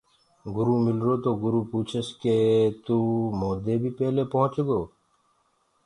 [0.55, 2.37] گُروٚ مِلرو تو گُرو پوٚڇس ڪيس ڪي
[2.85, 2.95] تو
[3.39, 4.81] موندي بي پيلي رس گو۔